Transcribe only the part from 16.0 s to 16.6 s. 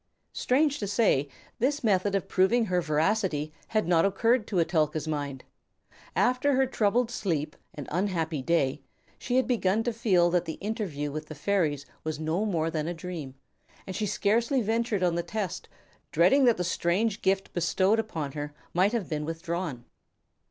dreading that